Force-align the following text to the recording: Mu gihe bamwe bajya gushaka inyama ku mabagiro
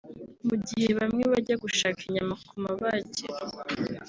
Mu 0.47 0.55
gihe 0.67 0.89
bamwe 0.99 1.23
bajya 1.31 1.55
gushaka 1.63 1.99
inyama 2.07 2.33
ku 2.47 2.53
mabagiro 2.63 3.35